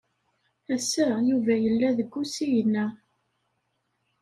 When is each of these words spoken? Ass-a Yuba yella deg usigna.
Ass-a 0.75 1.07
Yuba 1.29 1.53
yella 1.63 1.89
deg 1.97 2.11
usigna. 2.21 2.85